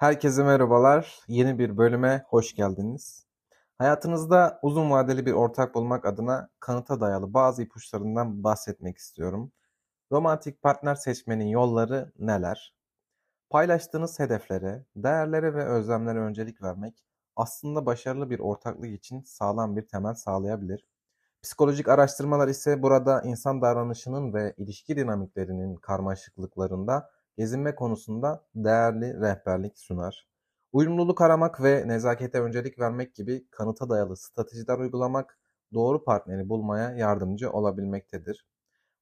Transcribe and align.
Herkese 0.00 0.42
merhabalar. 0.44 1.20
Yeni 1.28 1.58
bir 1.58 1.76
bölüme 1.76 2.24
hoş 2.28 2.54
geldiniz. 2.54 3.26
Hayatınızda 3.78 4.58
uzun 4.62 4.90
vadeli 4.90 5.26
bir 5.26 5.32
ortak 5.32 5.74
bulmak 5.74 6.04
adına 6.04 6.48
kanıta 6.60 7.00
dayalı 7.00 7.34
bazı 7.34 7.62
ipuçlarından 7.62 8.44
bahsetmek 8.44 8.98
istiyorum. 8.98 9.52
Romantik 10.12 10.62
partner 10.62 10.94
seçmenin 10.94 11.46
yolları 11.46 12.12
neler? 12.18 12.74
Paylaştığınız 13.50 14.18
hedeflere, 14.18 14.84
değerlere 14.96 15.54
ve 15.54 15.64
özlemlere 15.64 16.18
öncelik 16.18 16.62
vermek 16.62 17.04
aslında 17.36 17.86
başarılı 17.86 18.30
bir 18.30 18.38
ortaklık 18.38 18.90
için 18.90 19.22
sağlam 19.22 19.76
bir 19.76 19.88
temel 19.88 20.14
sağlayabilir. 20.14 20.86
Psikolojik 21.42 21.88
araştırmalar 21.88 22.48
ise 22.48 22.82
burada 22.82 23.22
insan 23.22 23.62
davranışının 23.62 24.34
ve 24.34 24.54
ilişki 24.56 24.96
dinamiklerinin 24.96 25.76
karmaşıklıklarında 25.76 27.10
gezinme 27.40 27.74
konusunda 27.74 28.44
değerli 28.54 29.20
rehberlik 29.20 29.78
sunar. 29.78 30.28
Uyumluluk 30.72 31.20
aramak 31.20 31.62
ve 31.62 31.88
nezakete 31.88 32.40
öncelik 32.40 32.78
vermek 32.78 33.14
gibi 33.14 33.46
kanıta 33.50 33.88
dayalı 33.88 34.16
stratejiler 34.16 34.78
uygulamak 34.78 35.38
doğru 35.74 36.04
partneri 36.04 36.48
bulmaya 36.48 36.90
yardımcı 36.90 37.50
olabilmektedir. 37.50 38.46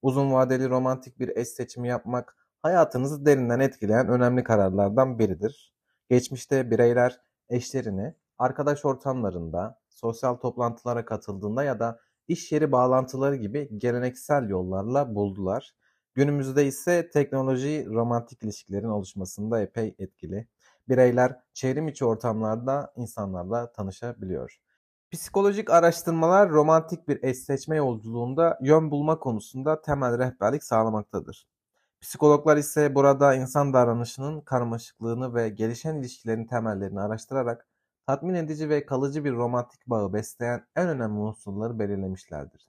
Uzun 0.03 0.33
vadeli 0.33 0.69
romantik 0.69 1.19
bir 1.19 1.37
eş 1.37 1.49
seçimi 1.49 1.89
yapmak 1.89 2.37
hayatınızı 2.63 3.27
derinden 3.27 3.61
etkileyen 3.61 4.09
önemli 4.09 4.45
kararlardan 4.45 5.19
biridir. 5.19 5.75
Geçmişte 6.11 6.71
bireyler 6.71 7.21
eşlerini 7.49 8.15
arkadaş 8.39 8.85
ortamlarında, 8.85 9.81
sosyal 9.89 10.35
toplantılara 10.35 11.05
katıldığında 11.05 11.65
ya 11.65 11.81
da 11.81 12.01
iş 12.29 12.53
yeri 12.53 12.73
bağlantıları 12.73 13.37
gibi 13.37 13.79
geleneksel 13.79 14.49
yollarla 14.49 15.15
buldular. 15.15 15.75
Günümüzde 16.19 16.67
ise 16.67 17.11
teknoloji 17.11 17.87
romantik 17.91 18.43
ilişkilerin 18.43 18.89
oluşmasında 18.89 19.61
epey 19.61 19.95
etkili. 19.99 20.49
Bireyler 20.89 21.41
çevrim 21.53 21.89
içi 21.89 22.05
ortamlarda 22.05 22.93
insanlarla 22.97 23.73
tanışabiliyor. 23.73 24.61
Psikolojik 25.11 25.71
araştırmalar 25.71 26.51
romantik 26.51 27.09
bir 27.09 27.23
eş 27.23 27.39
seçme 27.39 27.77
yolculuğunda 27.77 28.59
yön 28.63 28.91
bulma 28.91 29.19
konusunda 29.19 29.83
temel 29.83 30.19
rehberlik 30.19 30.65
sağlamaktadır. 30.65 31.49
Psikologlar 32.01 32.57
ise 32.57 32.95
burada 32.95 33.35
insan 33.35 33.73
davranışının 33.73 34.41
karmaşıklığını 34.41 35.35
ve 35.35 35.49
gelişen 35.49 35.97
ilişkilerin 35.97 36.47
temellerini 36.47 37.01
araştırarak 37.01 37.69
tatmin 38.07 38.35
edici 38.35 38.69
ve 38.69 38.87
kalıcı 38.87 39.25
bir 39.25 39.33
romantik 39.33 39.87
bağı 39.87 40.13
besleyen 40.13 40.67
en 40.77 40.89
önemli 40.89 41.19
unsurları 41.19 41.79
belirlemişlerdir. 41.79 42.69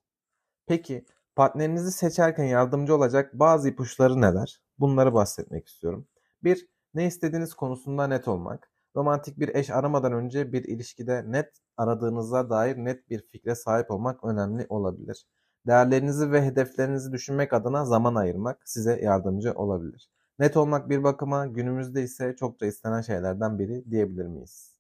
Peki 0.68 1.06
partnerinizi 1.40 1.92
seçerken 1.92 2.44
yardımcı 2.44 2.96
olacak 2.96 3.34
bazı 3.34 3.70
ipuçları 3.70 4.22
neler? 4.22 4.62
Bunları 4.80 5.14
bahsetmek 5.14 5.68
istiyorum. 5.68 6.08
1. 6.44 6.68
Ne 6.94 7.08
istediğiniz 7.08 7.54
konusunda 7.54 8.08
net 8.08 8.28
olmak. 8.28 8.72
Romantik 8.96 9.40
bir 9.40 9.56
eş 9.56 9.70
aramadan 9.70 10.14
önce 10.14 10.54
bir 10.54 10.64
ilişkide 10.64 11.32
net 11.32 11.50
aradığınıza 11.78 12.50
dair 12.50 12.78
net 12.78 13.10
bir 13.10 13.28
fikre 13.28 13.56
sahip 13.56 13.92
olmak 13.92 14.24
önemli 14.24 14.66
olabilir. 14.70 15.28
Değerlerinizi 15.68 16.32
ve 16.32 16.46
hedeflerinizi 16.46 17.12
düşünmek 17.12 17.54
adına 17.54 17.86
zaman 17.86 18.16
ayırmak 18.16 18.70
size 18.70 19.02
yardımcı 19.02 19.54
olabilir. 19.54 20.10
Net 20.40 20.58
olmak 20.58 20.90
bir 20.90 21.04
bakıma 21.04 21.46
günümüzde 21.46 22.04
ise 22.04 22.36
çokça 22.36 22.66
istenen 22.66 23.02
şeylerden 23.02 23.60
biri 23.60 23.92
diyebilir 23.92 24.26
miyiz? 24.26 24.76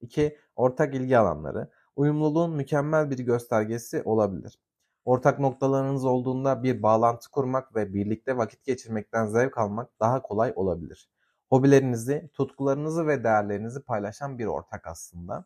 2. 0.00 0.38
Ortak 0.56 0.94
ilgi 0.94 1.18
alanları. 1.18 1.68
Uyumluluğun 1.96 2.56
mükemmel 2.56 3.10
bir 3.10 3.18
göstergesi 3.18 4.02
olabilir. 4.02 4.58
Ortak 5.04 5.40
noktalarınız 5.40 6.04
olduğunda 6.04 6.62
bir 6.62 6.82
bağlantı 6.82 7.30
kurmak 7.30 7.76
ve 7.76 7.94
birlikte 7.94 8.36
vakit 8.36 8.64
geçirmekten 8.64 9.26
zevk 9.26 9.58
almak 9.58 10.00
daha 10.00 10.22
kolay 10.22 10.52
olabilir. 10.56 11.08
Hobilerinizi, 11.50 12.30
tutkularınızı 12.32 13.06
ve 13.06 13.24
değerlerinizi 13.24 13.82
paylaşan 13.82 14.38
bir 14.38 14.46
ortak 14.46 14.86
aslında. 14.86 15.44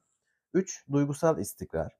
3. 0.54 0.84
Duygusal 0.92 1.38
istikrar. 1.38 1.98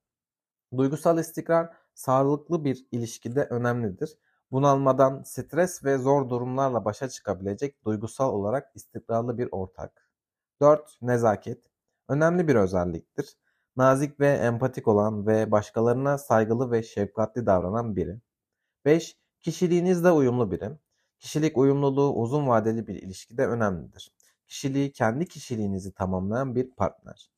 Duygusal 0.76 1.18
istikrar 1.18 1.70
sağlıklı 1.94 2.64
bir 2.64 2.86
ilişkide 2.92 3.44
önemlidir. 3.44 4.18
Bunalmadan, 4.52 5.22
stres 5.22 5.84
ve 5.84 5.98
zor 5.98 6.28
durumlarla 6.30 6.84
başa 6.84 7.08
çıkabilecek 7.08 7.84
duygusal 7.84 8.32
olarak 8.32 8.72
istikrarlı 8.74 9.38
bir 9.38 9.48
ortak. 9.50 10.10
4. 10.60 10.98
Nezaket. 11.02 11.64
Önemli 12.08 12.48
bir 12.48 12.54
özelliktir. 12.54 13.36
Nazik 13.78 14.20
ve 14.20 14.28
empatik 14.28 14.88
olan 14.88 15.26
ve 15.26 15.50
başkalarına 15.50 16.18
saygılı 16.18 16.70
ve 16.70 16.82
şefkatli 16.82 17.46
davranan 17.46 17.96
biri. 17.96 18.20
5. 18.84 19.16
Kişiliğinizle 19.40 20.10
uyumlu 20.10 20.50
biri. 20.50 20.70
Kişilik 21.18 21.58
uyumluluğu 21.58 22.14
uzun 22.14 22.48
vadeli 22.48 22.86
bir 22.86 22.94
ilişkide 22.94 23.46
önemlidir. 23.46 24.12
Kişiliği 24.46 24.92
kendi 24.92 25.26
kişiliğinizi 25.28 25.92
tamamlayan 25.92 26.54
bir 26.54 26.70
partner. 26.70 27.30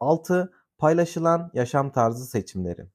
6. 0.00 0.52
Paylaşılan 0.78 1.50
yaşam 1.54 1.92
tarzı 1.92 2.26
seçimleri. 2.26 2.86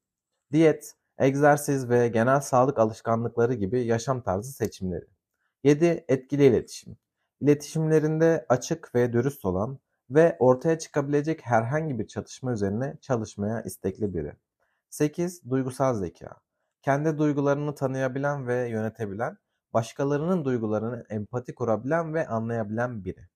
Diyet, 0.52 0.94
egzersiz 1.18 1.88
ve 1.88 2.08
genel 2.08 2.40
sağlık 2.40 2.78
alışkanlıkları 2.78 3.54
gibi 3.54 3.84
yaşam 3.84 4.22
tarzı 4.22 4.52
seçimleri. 4.52 5.06
7. 5.64 6.04
Etkili 6.08 6.44
iletişim. 6.44 6.96
İletişimlerinde 7.40 8.46
açık 8.48 8.94
ve 8.94 9.12
dürüst 9.12 9.44
olan 9.44 9.78
ve 10.14 10.36
ortaya 10.38 10.78
çıkabilecek 10.78 11.46
herhangi 11.46 11.98
bir 11.98 12.06
çatışma 12.06 12.52
üzerine 12.52 12.96
çalışmaya 13.00 13.62
istekli 13.62 14.14
biri. 14.14 14.32
8. 14.90 15.50
Duygusal 15.50 15.94
zeka. 15.94 16.36
Kendi 16.82 17.18
duygularını 17.18 17.74
tanıyabilen 17.74 18.46
ve 18.46 18.68
yönetebilen, 18.68 19.38
başkalarının 19.72 20.44
duygularını 20.44 21.04
empati 21.10 21.54
kurabilen 21.54 22.14
ve 22.14 22.26
anlayabilen 22.26 23.04
biri. 23.04 23.28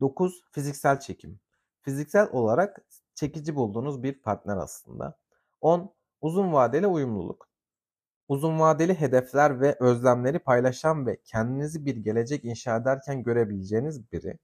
9. 0.00 0.42
Fiziksel 0.52 1.00
çekim. 1.00 1.40
Fiziksel 1.82 2.28
olarak 2.32 2.84
çekici 3.14 3.54
bulduğunuz 3.56 4.02
bir 4.02 4.22
partner 4.22 4.56
aslında. 4.56 5.18
10. 5.60 5.94
Uzun 6.20 6.52
vadeli 6.52 6.86
uyumluluk. 6.86 7.48
Uzun 8.28 8.60
vadeli 8.60 9.00
hedefler 9.00 9.60
ve 9.60 9.76
özlemleri 9.80 10.38
paylaşan 10.38 11.06
ve 11.06 11.20
kendinizi 11.24 11.86
bir 11.86 11.96
gelecek 11.96 12.44
inşa 12.44 12.76
ederken 12.76 13.22
görebileceğiniz 13.22 14.12
biri. 14.12 14.38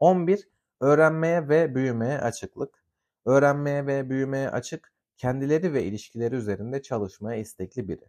11. 0.00 0.48
Öğrenmeye 0.80 1.48
ve 1.48 1.74
büyümeye 1.74 2.20
açıklık. 2.20 2.84
Öğrenmeye 3.26 3.86
ve 3.86 4.10
büyümeye 4.10 4.50
açık, 4.50 4.92
kendileri 5.16 5.72
ve 5.72 5.84
ilişkileri 5.84 6.34
üzerinde 6.34 6.82
çalışmaya 6.82 7.40
istekli 7.40 7.88
biri. 7.88 8.04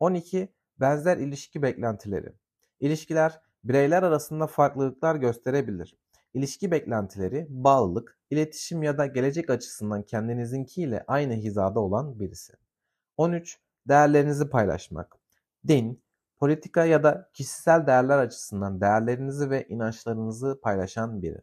12. 0.00 0.52
Benzer 0.80 1.16
ilişki 1.16 1.62
beklentileri. 1.62 2.32
İlişkiler 2.80 3.40
bireyler 3.64 4.02
arasında 4.02 4.46
farklılıklar 4.46 5.16
gösterebilir. 5.16 5.96
İlişki 6.34 6.70
beklentileri, 6.70 7.46
bağlılık, 7.50 8.18
iletişim 8.30 8.82
ya 8.82 8.98
da 8.98 9.06
gelecek 9.06 9.50
açısından 9.50 10.02
kendinizinkiyle 10.02 11.04
aynı 11.06 11.32
hizada 11.32 11.80
olan 11.80 12.20
birisi. 12.20 12.52
13. 13.16 13.58
Değerlerinizi 13.88 14.50
paylaşmak. 14.50 15.16
Din, 15.68 16.02
politika 16.38 16.84
ya 16.84 17.02
da 17.02 17.30
kişisel 17.32 17.86
değerler 17.86 18.18
açısından 18.18 18.80
değerlerinizi 18.80 19.50
ve 19.50 19.66
inançlarınızı 19.68 20.60
paylaşan 20.62 21.22
biri. 21.22 21.42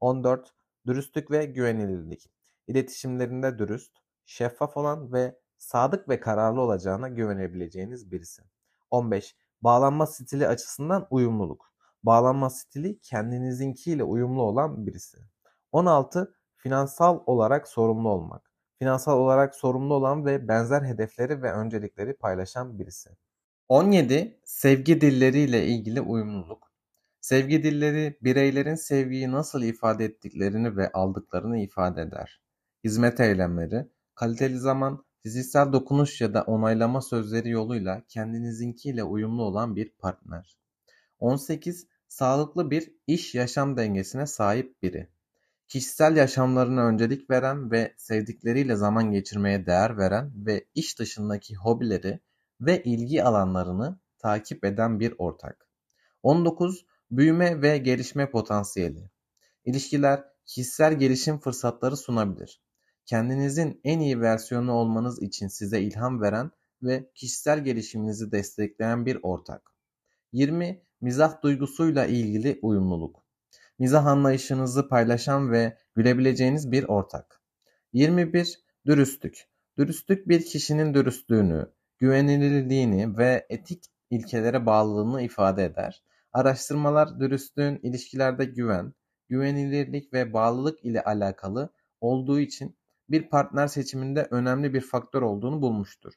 14. 0.00 0.54
Dürüstlük 0.86 1.30
ve 1.30 1.44
güvenilirlik. 1.44 2.30
İletişimlerinde 2.66 3.58
dürüst, 3.58 3.92
şeffaf 4.24 4.76
olan 4.76 5.12
ve 5.12 5.38
sadık 5.58 6.08
ve 6.08 6.20
kararlı 6.20 6.60
olacağına 6.60 7.08
güvenebileceğiniz 7.08 8.10
birisi. 8.10 8.42
15. 8.90 9.36
Bağlanma 9.62 10.06
stili 10.06 10.48
açısından 10.48 11.06
uyumluluk. 11.10 11.72
Bağlanma 12.02 12.50
stili 12.50 13.00
kendinizinkiyle 13.00 14.04
uyumlu 14.04 14.42
olan 14.42 14.86
birisi. 14.86 15.18
16. 15.72 16.34
Finansal 16.56 17.20
olarak 17.26 17.68
sorumlu 17.68 18.08
olmak. 18.08 18.50
Finansal 18.78 19.18
olarak 19.18 19.54
sorumlu 19.54 19.94
olan 19.94 20.26
ve 20.26 20.48
benzer 20.48 20.82
hedefleri 20.82 21.42
ve 21.42 21.52
öncelikleri 21.52 22.16
paylaşan 22.16 22.78
birisi. 22.78 23.10
17. 23.68 24.40
Sevgi 24.44 25.00
dilleriyle 25.00 25.66
ilgili 25.66 26.00
uyumluluk. 26.00 26.65
Sevgi 27.26 27.62
dilleri 27.62 28.18
bireylerin 28.22 28.74
sevgiyi 28.74 29.32
nasıl 29.32 29.62
ifade 29.62 30.04
ettiklerini 30.04 30.76
ve 30.76 30.92
aldıklarını 30.92 31.58
ifade 31.58 32.02
eder. 32.02 32.40
Hizmet 32.84 33.20
eylemleri, 33.20 33.86
kaliteli 34.14 34.58
zaman, 34.58 35.04
fiziksel 35.22 35.72
dokunuş 35.72 36.20
ya 36.20 36.34
da 36.34 36.42
onaylama 36.42 37.00
sözleri 37.00 37.50
yoluyla 37.50 38.02
kendinizinkiyle 38.08 39.04
uyumlu 39.04 39.42
olan 39.42 39.76
bir 39.76 39.90
partner. 39.98 40.58
18. 41.18 41.86
Sağlıklı 42.08 42.70
bir 42.70 42.92
iş-yaşam 43.06 43.76
dengesine 43.76 44.26
sahip 44.26 44.82
biri. 44.82 45.08
Kişisel 45.68 46.16
yaşamlarına 46.16 46.86
öncelik 46.86 47.30
veren 47.30 47.70
ve 47.70 47.94
sevdikleriyle 47.96 48.76
zaman 48.76 49.10
geçirmeye 49.10 49.66
değer 49.66 49.98
veren 49.98 50.32
ve 50.36 50.64
iş 50.74 50.98
dışındaki 50.98 51.54
hobileri 51.54 52.20
ve 52.60 52.82
ilgi 52.82 53.24
alanlarını 53.24 53.98
takip 54.18 54.64
eden 54.64 55.00
bir 55.00 55.14
ortak. 55.18 55.66
19. 56.22 56.86
Büyüme 57.10 57.62
ve 57.62 57.78
gelişme 57.78 58.30
potansiyeli. 58.30 59.10
İlişkiler 59.64 60.24
kişisel 60.46 60.98
gelişim 60.98 61.38
fırsatları 61.38 61.96
sunabilir. 61.96 62.60
Kendinizin 63.04 63.80
en 63.84 64.00
iyi 64.00 64.20
versiyonu 64.20 64.72
olmanız 64.72 65.22
için 65.22 65.48
size 65.48 65.80
ilham 65.80 66.20
veren 66.20 66.50
ve 66.82 67.10
kişisel 67.14 67.64
gelişiminizi 67.64 68.32
destekleyen 68.32 69.06
bir 69.06 69.18
ortak. 69.22 69.70
20. 70.32 70.82
Mizah 71.00 71.42
duygusuyla 71.42 72.06
ilgili 72.06 72.58
uyumluluk. 72.62 73.22
mizah 73.78 74.06
anlayışınızı 74.06 74.88
paylaşan 74.88 75.52
ve 75.52 75.78
gülebileceğiniz 75.94 76.72
bir 76.72 76.84
ortak. 76.84 77.40
21. 77.92 78.60
Dürüstlük. 78.86 79.48
Dürüstlük 79.78 80.28
bir 80.28 80.44
kişinin 80.44 80.94
dürüstlüğünü, 80.94 81.66
güvenilirliğini 81.98 83.18
ve 83.18 83.46
etik 83.48 83.84
ilkelere 84.10 84.66
bağlılığını 84.66 85.22
ifade 85.22 85.64
eder. 85.64 86.02
Araştırmalar 86.36 87.20
dürüstlüğün 87.20 87.80
ilişkilerde 87.82 88.44
güven, 88.44 88.94
güvenilirlik 89.28 90.12
ve 90.12 90.32
bağlılık 90.32 90.84
ile 90.84 91.04
alakalı 91.04 91.72
olduğu 92.00 92.40
için 92.40 92.76
bir 93.10 93.28
partner 93.28 93.66
seçiminde 93.66 94.28
önemli 94.30 94.74
bir 94.74 94.80
faktör 94.80 95.22
olduğunu 95.22 95.62
bulmuştur. 95.62 96.12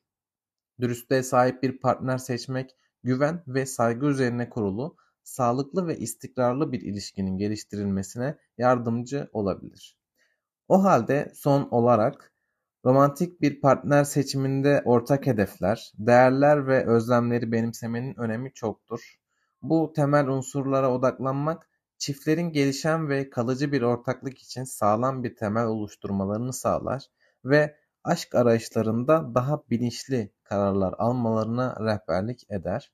Dürüstlüğe 0.82 1.24
sahip 1.24 1.64
bir 1.64 1.80
partner 1.80 2.18
seçmek, 2.18 2.76
güven 3.04 3.44
ve 3.48 3.66
saygı 3.66 4.06
üzerine 4.06 4.50
kurulu, 4.50 4.96
sağlıklı 5.24 5.88
ve 5.88 5.98
istikrarlı 5.98 6.72
bir 6.72 6.82
ilişkinin 6.82 7.38
geliştirilmesine 7.38 8.38
yardımcı 8.58 9.30
olabilir. 9.34 9.98
O 10.68 10.84
halde 10.84 11.32
son 11.36 11.68
olarak 11.72 12.34
romantik 12.86 13.42
bir 13.42 13.62
partner 13.62 14.04
seçiminde 14.04 14.82
ortak 14.86 15.28
hedefler, 15.28 15.92
değerler 15.98 16.68
ve 16.68 16.86
özlemleri 16.86 17.52
benimsemenin 17.52 18.20
önemi 18.20 18.54
çoktur. 18.54 19.20
Bu 19.62 19.94
temel 19.96 20.28
unsurlara 20.28 20.92
odaklanmak 20.92 21.70
çiftlerin 21.98 22.52
gelişen 22.52 23.10
ve 23.10 23.30
kalıcı 23.30 23.72
bir 23.72 23.82
ortaklık 23.82 24.38
için 24.38 24.64
sağlam 24.64 25.24
bir 25.24 25.36
temel 25.36 25.66
oluşturmalarını 25.66 26.54
sağlar 26.54 27.06
ve 27.46 27.76
aşk 28.04 28.36
arayışlarında 28.36 29.36
daha 29.36 29.64
bilinçli 29.70 30.34
kararlar 30.44 30.94
almalarına 30.98 31.78
rehberlik 31.80 32.52
eder. 32.52 32.94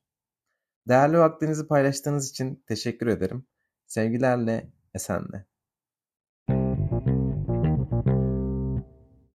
Değerli 0.88 1.20
vaktinizi 1.20 1.68
paylaştığınız 1.68 2.30
için 2.30 2.64
teşekkür 2.68 3.08
ederim. 3.08 3.48
Sevgilerle, 3.88 4.72
esenle. 4.94 5.46